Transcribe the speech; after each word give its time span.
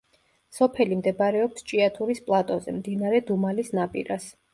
სოფელი 0.59 0.95
მდებარეობს 1.01 1.65
ჭიათურის 1.71 2.21
პლატოზე, 2.29 2.73
მდინარე 2.79 3.21
დუმალის 3.29 3.71
ნაპირას. 3.81 4.27